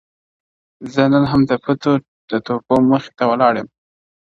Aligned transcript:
زه 0.93 1.01
نن 1.13 1.23
هم 1.31 1.41
د 1.49 1.51
فتوو 1.63 1.95
د 2.29 2.31
توپو 2.45 2.75
مخې 2.91 3.11
ته 3.17 3.23
ولاړ 3.31 3.53
یم 3.59 3.67